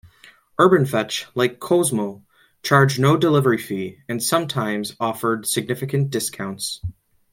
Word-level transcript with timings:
Urbanfetch, 0.57 1.25
like 1.35 1.59
Kozmo, 1.59 2.23
charged 2.63 2.97
no 2.97 3.15
delivery 3.15 3.59
fee 3.59 3.99
and 4.09 4.23
sometimes 4.23 4.95
offered 4.99 5.45
significant 5.45 6.09
discounts. 6.09 6.81